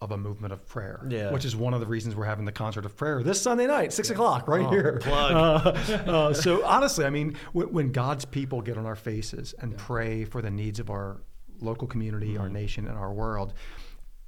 of 0.00 0.12
a 0.12 0.16
movement 0.16 0.52
of 0.52 0.66
prayer. 0.66 1.04
Yeah. 1.08 1.30
which 1.30 1.44
is 1.44 1.54
one 1.54 1.74
of 1.74 1.80
the 1.80 1.86
reasons 1.86 2.16
we're 2.16 2.24
having 2.24 2.46
the 2.46 2.52
concert 2.52 2.86
of 2.86 2.96
prayer 2.96 3.22
this 3.22 3.40
Sunday 3.40 3.66
night, 3.66 3.92
six 3.92 4.08
o'clock, 4.08 4.48
right 4.48 4.64
Oh, 4.64 4.70
here. 4.70 4.98
plug. 5.02 5.30
Uh, 5.90 6.10
uh, 6.10 6.32
so 6.34 6.64
honestly, 6.64 7.04
I 7.04 7.10
mean, 7.10 7.36
when, 7.52 7.70
when 7.72 7.92
God's 7.92 8.24
people 8.24 8.62
get 8.62 8.78
on 8.78 8.86
our 8.86 8.96
faces 8.96 9.54
and 9.58 9.76
pray 9.76 10.24
for 10.24 10.40
the 10.40 10.50
needs 10.50 10.80
of 10.80 10.88
our 10.90 11.20
local 11.60 11.86
community, 11.86 12.28
Mm-hmm. 12.32 12.40
our 12.42 12.48
nation, 12.48 12.86
and 12.88 12.96
our 12.96 13.12
world. 13.12 13.52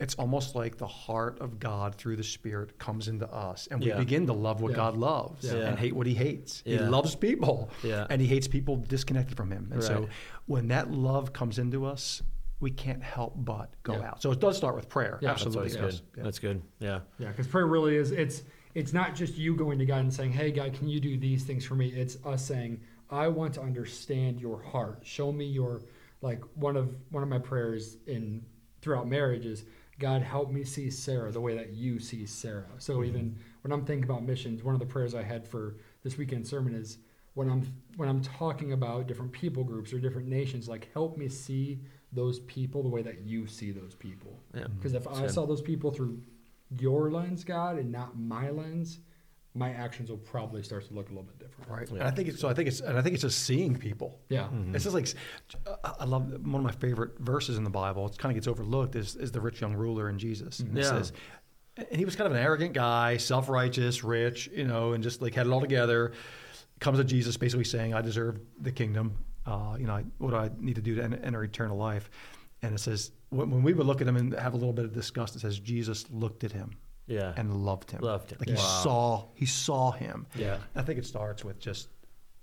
It's 0.01 0.15
almost 0.17 0.55
like 0.57 0.77
the 0.79 0.87
heart 0.87 1.39
of 1.41 1.59
God 1.61 1.95
through 1.95 2.17
the 2.17 2.25
Spirit 2.25 2.77
comes 2.79 3.07
into 3.09 3.27
us, 3.33 3.69
and 3.71 3.81
we 3.81 3.87
Yeah. 3.89 3.99
begin 3.99 4.27
to 4.27 4.33
love 4.33 4.61
what 4.61 4.71
Yeah. 4.73 4.77
God 4.77 4.97
loves 4.97 5.45
Yeah. 5.45 5.69
and 5.69 5.79
hate 5.79 5.95
what 5.95 6.07
He 6.07 6.15
hates. 6.15 6.61
He 6.67 6.77
loves 6.79 7.15
people, 7.15 7.71
Yeah. 7.85 8.07
and 8.11 8.21
He 8.21 8.27
hates 8.27 8.49
people 8.49 8.77
disconnected 8.77 9.37
from 9.37 9.51
Him. 9.53 9.71
And 9.73 9.83
so, 9.83 10.09
when 10.47 10.69
that 10.69 10.91
love 10.91 11.33
comes 11.33 11.59
into 11.59 11.87
us, 11.87 12.21
we 12.63 12.71
can't 12.71 13.03
help 13.03 13.35
but 13.37 13.75
go 13.83 13.95
Yeah. 13.95 14.11
out. 14.11 14.23
So 14.23 14.31
it 14.31 14.39
does 14.39 14.57
start 14.57 14.77
with 14.77 14.89
prayer. 14.89 15.19
Yeah, 15.21 15.33
Absolutely, 15.33 15.59
always 15.59 15.75
yes. 15.75 15.83
good. 15.83 16.01
Yeah. 16.17 16.23
That's 16.23 16.39
good. 16.39 16.63
Yeah. 16.79 17.01
Yeah, 17.19 17.29
because 17.29 17.49
prayer 17.49 17.67
really 17.67 17.97
is 17.97 18.13
it's 18.13 18.45
it's 18.75 18.93
not 18.95 19.15
just 19.15 19.37
you 19.37 19.55
going 19.55 19.79
to 19.81 19.85
God 19.85 19.99
and 19.99 20.15
saying, 20.15 20.33
"Hey, 20.33 20.51
God, 20.51 20.73
can 20.73 20.89
you 20.89 21.01
do 21.01 21.19
these 21.19 21.45
things 21.45 21.67
for 21.67 21.75
me?" 21.75 21.89
It's 21.89 22.17
us 22.25 22.47
saying, 22.47 22.81
"I 23.11 23.29
want 23.29 23.53
to 23.55 23.61
understand 23.61 24.41
your 24.41 24.63
heart. 24.63 25.01
Show 25.03 25.33
me 25.33 25.45
your 25.45 25.83
like 26.23 26.43
one 26.55 26.77
of 26.77 26.97
one 27.11 27.25
of 27.25 27.29
my 27.29 27.41
prayers 27.41 27.97
in 28.07 28.45
throughout 28.81 29.09
marriage 29.09 29.45
is 29.45 29.65
God 29.99 30.23
help 30.23 30.51
me 30.51 30.65
see 30.65 30.89
Sarah 30.89 31.31
the 31.33 31.41
way 31.41 31.57
that 31.57 31.71
you 31.71 31.99
see 31.99 32.25
Sarah." 32.27 32.71
So 32.79 32.95
mm-hmm. 32.95 33.05
even 33.05 33.39
when 33.63 33.73
I'm 33.73 33.85
thinking 33.85 34.05
about 34.05 34.23
missions, 34.23 34.63
one 34.63 34.75
of 34.75 34.81
the 34.81 34.87
prayers 34.87 35.17
I 35.17 35.25
had 35.25 35.47
for 35.47 35.79
this 36.05 36.17
weekend 36.17 36.47
sermon 36.47 36.75
is 36.75 36.99
when 37.35 37.51
I'm 37.51 37.67
when 37.97 38.09
I'm 38.09 38.23
talking 38.23 38.73
about 38.73 39.09
different 39.09 39.33
people 39.33 39.65
groups 39.65 39.93
or 39.93 39.99
different 39.99 40.29
nations, 40.29 40.69
like 40.69 40.89
help 40.93 41.19
me 41.19 41.29
see 41.29 41.81
those 42.13 42.41
people 42.41 42.83
the 42.83 42.89
way 42.89 43.03
that 43.03 43.23
you 43.23 43.47
see 43.47 43.71
those 43.71 43.95
people. 43.95 44.39
Yeah. 44.55 44.63
Mm-hmm. 44.63 44.75
Because 44.77 44.95
if 44.95 45.09
I 45.09 45.23
good. 45.23 45.31
saw 45.31 45.47
those 45.47 45.63
people 45.63 45.91
through 45.91 46.21
your 46.79 47.11
lens, 47.11 47.45
God, 47.45 47.79
and 47.79 47.91
not 47.91 48.19
my 48.19 48.51
lens, 48.51 48.99
my 49.55 49.71
actions 49.71 50.09
will 50.11 50.19
probably 50.19 50.63
start 50.63 50.87
to 50.89 50.95
look 50.95 51.07
a 51.09 51.11
little 51.11 51.25
bit 51.25 51.39
different. 51.39 51.71
Right. 51.71 51.89
Yeah. 51.89 52.01
And 52.01 52.03
I 52.05 52.11
think 52.11 52.29
it's 52.29 52.41
so. 52.41 52.49
I 52.49 52.55
think 52.55 52.69
it's 52.69 52.81
and 52.81 52.99
I 52.99 53.03
think 53.03 53.15
it's 53.15 53.23
just 53.23 53.41
seeing 53.45 53.77
people. 53.77 54.19
Yeah. 54.29 54.45
Mm-hmm. 54.45 54.75
It's 54.75 54.85
just 54.85 54.95
like 54.95 55.09
I 55.85 55.93
I 56.01 56.05
love 56.05 56.31
one 56.31 56.57
of 56.57 56.63
my 56.63 56.73
favorite 56.73 57.19
verses 57.19 57.59
in 57.59 57.65
the 57.65 57.71
Bible. 57.71 58.07
It 58.07 58.19
kind 58.19 58.31
of 58.33 58.35
gets 58.35 58.47
overlooked. 58.49 58.97
Is, 58.97 59.17
is 59.17 59.33
the 59.33 59.41
rich 59.41 59.61
young 59.61 59.75
ruler 59.75 60.09
in 60.09 60.19
Jesus? 60.19 60.59
Mm-hmm. 60.59 60.69
And 60.71 60.79
it 60.79 60.83
Yeah. 60.83 60.89
says, 60.89 61.13
and 61.77 61.97
he 61.99 62.05
was 62.05 62.17
kind 62.17 62.27
of 62.27 62.33
an 62.33 62.43
arrogant 62.43 62.73
guy, 62.75 63.17
self 63.19 63.49
righteous, 63.49 64.05
rich, 64.05 64.49
you 64.55 64.65
know, 64.67 64.93
and 64.93 65.03
just 65.03 65.23
like 65.23 65.35
had 65.35 65.47
it 65.47 65.53
all 65.53 65.61
together. 65.61 66.13
Comes 66.81 66.99
to 66.99 67.05
Jesus, 67.05 67.37
basically 67.37 67.65
saying, 67.65 67.95
"I 67.95 68.01
deserve 68.01 68.41
the 68.61 68.73
kingdom. 68.73 69.17
Uh, 69.47 69.77
you 69.79 69.87
know, 69.87 69.95
I, 69.95 70.05
what 70.19 70.31
do 70.31 70.37
I 70.37 70.51
need 70.59 70.77
to 70.77 70.83
do 70.83 70.95
to 70.97 71.03
enter 71.03 71.43
eternal 71.45 71.77
life?" 71.77 72.11
And 72.63 72.75
it 72.75 72.79
says, 72.79 73.11
when, 73.31 73.51
when 73.51 73.63
we 73.65 73.73
would 73.73 73.87
look 73.87 74.01
at 74.01 74.07
him 74.07 74.17
and 74.17 74.33
have 74.35 74.55
a 74.55 74.57
little 74.57 74.73
bit 74.73 74.85
of 74.85 74.93
disgust, 74.93 75.35
it 75.35 75.41
says 75.41 75.59
Jesus 75.59 76.09
looked 76.11 76.45
at 76.45 76.53
him 76.53 76.71
Yeah. 77.09 77.33
and 77.37 77.53
loved 77.65 77.91
him. 77.91 78.01
Loved 78.03 78.31
him. 78.31 78.39
Like 78.39 78.49
Yeah. 78.51 78.55
he 78.55 78.61
Wow. 78.63 78.83
saw, 78.85 79.25
he 79.35 79.47
saw 79.47 79.91
him. 79.91 80.27
Yeah. 80.37 80.59
I 80.77 80.83
think 80.83 80.99
it 81.01 81.07
starts 81.07 81.45
with 81.45 81.59
just 81.59 81.89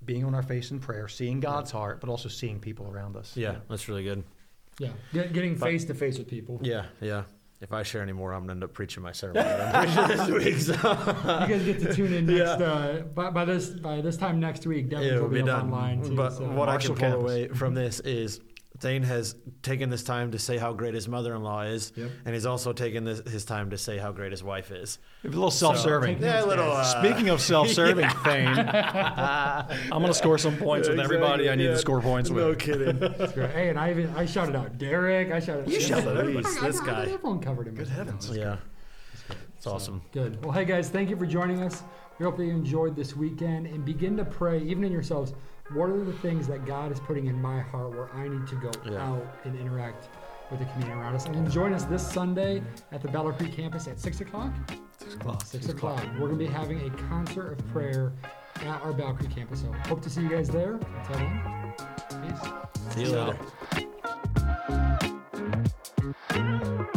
being 0.04 0.26
on 0.26 0.36
our 0.36 0.44
face 0.44 0.72
in 0.72 0.80
prayer, 0.80 1.08
seeing 1.08 1.40
God's 1.40 1.72
heart, 1.72 2.02
but 2.02 2.10
also 2.10 2.28
seeing 2.28 2.60
people 2.60 2.88
around 2.90 3.16
us. 3.16 3.36
Yeah. 3.38 3.60
That's 3.70 3.88
really 3.88 4.04
good. 4.04 4.24
Yeah. 4.78 4.90
Get, 5.14 5.32
getting 5.32 5.56
face 5.58 5.86
to 5.86 5.94
face 5.94 6.18
with 6.18 6.28
people. 6.28 6.60
Yeah. 6.64 6.86
Yeah. 7.00 7.24
If 7.62 7.74
I 7.74 7.84
share 7.84 8.02
any 8.02 8.14
more, 8.14 8.34
I'm 8.34 8.44
gonna 8.44 8.54
end 8.54 8.64
up 8.64 8.74
preaching 8.74 9.04
my 9.04 9.12
sermon. 9.12 9.46
I'm 9.46 9.86
preaching 9.86 10.18
this 10.18 10.30
week. 10.46 10.58
So. 10.60 10.74
You 10.74 11.48
guys 11.48 11.66
get 11.66 11.80
to 11.82 11.94
tune 11.94 12.14
in 12.14 12.26
next 12.26 12.62
uh, 12.62 13.04
by, 13.14 13.30
by 13.32 13.44
this 13.46 13.70
by 13.70 14.00
this 14.00 14.16
time 14.16 14.40
next 14.40 14.66
week. 14.66 14.90
Devon 14.90 15.06
it'll 15.06 15.28
be, 15.28 15.42
be 15.42 15.46
done. 15.46 15.66
online 15.66 16.02
too. 16.02 16.16
but 16.16 16.32
so. 16.32 16.46
what 16.46 16.70
I 16.70 16.78
can 16.78 16.96
pull 16.96 17.14
away 17.14 17.50
from 17.50 17.74
this 17.74 18.00
is 18.00 18.40
Thayne 18.80 19.04
has 19.04 19.36
taken 19.62 19.90
this 19.90 20.04
time 20.04 20.32
to 20.32 20.40
say 20.40 20.58
how 20.58 20.72
great 20.74 20.94
his 20.94 21.08
mother-in-law 21.08 21.64
is, 21.64 21.92
Yep. 21.96 22.10
and 22.26 22.34
he's 22.34 22.46
also 22.46 22.72
taken 22.74 23.04
this, 23.04 23.22
his 23.30 23.44
time 23.46 23.70
to 23.72 23.78
say 23.78 23.98
how 23.98 24.12
great 24.12 24.32
his 24.32 24.44
wife 24.44 24.72
is. 24.72 25.00
A 25.24 25.28
little 25.28 25.52
self-serving. 25.52 26.16
take 26.16 26.24
Yeah, 26.24 26.44
a 26.44 26.48
little. 26.48 26.72
Uh, 26.72 26.84
Speaking 26.84 27.30
of 27.30 27.42
self-serving, 27.42 28.08
Thayne, 28.24 28.48
I'm 28.58 29.90
going 29.90 30.08
to 30.08 30.14
score 30.14 30.38
some 30.38 30.58
points 30.58 30.88
with 30.88 31.00
everybody 31.00 31.50
I 31.50 31.56
need 31.56 31.68
to 31.68 31.78
score 31.78 32.02
points 32.02 32.30
No 32.30 32.36
with. 32.36 32.46
No 32.46 32.56
kidding. 32.56 32.98
Hey, 33.52 33.70
and 33.70 33.80
I 33.80 33.90
even 33.92 34.10
I 34.16 34.26
shouted 34.26 34.56
out 34.56 34.78
Derek. 34.78 35.32
I 35.32 35.40
shouted. 35.40 35.70
You 35.70 35.80
shouted 35.80 36.08
out 36.08 36.18
everybody. 36.18 36.46
Luis, 36.46 36.58
I 36.64 36.68
this 36.68 36.80
got- 36.80 37.06
guy. 37.06 37.12
Everyone 37.12 37.40
covered 37.40 37.68
him. 37.68 37.76
Good 37.76 37.88
heavens. 37.90 38.30
yeah, 38.36 38.58
it's 39.60 39.68
awesome. 39.68 40.02
Good. 40.14 40.42
Well, 40.42 40.54
hey 40.54 40.64
guys, 40.64 40.88
thank 40.90 41.10
you 41.10 41.18
for 41.18 41.26
joining 41.26 41.62
us. 41.62 41.84
We 42.18 42.24
hope 42.24 42.38
that 42.38 42.46
you 42.46 42.52
enjoyed 42.52 42.96
this 42.96 43.14
weekend 43.14 43.68
and 43.68 43.84
begin 43.84 44.16
to 44.16 44.24
pray, 44.24 44.62
even 44.62 44.86
in 44.86 44.92
yourselves. 44.94 45.34
What 45.74 45.90
are 45.90 46.02
the 46.02 46.14
things 46.14 46.48
that 46.48 46.66
God 46.66 46.94
is 46.94 47.00
putting 47.02 47.28
in 47.28 47.40
my 47.42 47.60
heart 47.60 47.92
where 47.92 48.10
I 48.14 48.30
need 48.30 48.48
to 48.48 48.56
go 48.56 48.72
Yeah. 48.90 49.06
out 49.06 49.36
and 49.44 49.60
interact 49.60 50.08
with 50.50 50.60
the 50.62 50.66
community 50.68 50.98
around 50.98 51.14
us? 51.16 51.26
And 51.26 51.36
then 51.36 51.52
join 51.52 51.74
us 51.74 51.84
this 51.84 52.10
Sunday 52.10 52.64
at 52.94 53.02
the 53.02 53.10
Battle 53.10 53.34
Creek 53.34 53.52
campus 53.52 53.86
at 53.90 54.00
six 54.00 54.22
o'clock. 54.22 54.54
Six 54.98 55.16
o'clock. 55.16 55.46
Six 55.46 55.68
o'clock. 55.68 56.02
We're 56.14 56.28
going 56.30 56.40
to 56.40 56.46
be 56.46 56.48
having 56.48 56.80
a 56.88 56.90
concert 57.10 57.52
of 57.60 57.68
prayer 57.68 58.14
at 58.66 58.82
our 58.82 58.94
Battle 58.94 59.14
Creek 59.16 59.32
campus. 59.36 59.60
So 59.62 59.72
hope 59.90 60.02
to 60.04 60.10
see 60.10 60.22
you 60.22 60.30
guys 60.30 60.48
there. 60.50 60.76
Until 60.76 61.16
then, 61.18 61.74
peace. 62.24 62.42
See 62.94 63.02
you 63.02 63.06
Peace 63.06 63.12
later. 63.12 63.38
out. 66.32 66.96